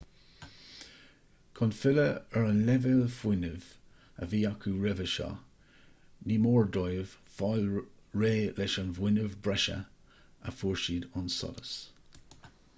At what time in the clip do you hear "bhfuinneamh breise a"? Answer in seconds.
9.01-10.57